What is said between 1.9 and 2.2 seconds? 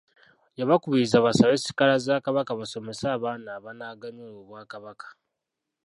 za